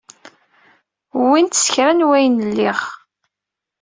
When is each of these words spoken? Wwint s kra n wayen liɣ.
Wwint 1.19 1.59
s 1.63 1.65
kra 1.73 1.91
n 1.93 2.07
wayen 2.09 2.45
liɣ. 2.57 2.79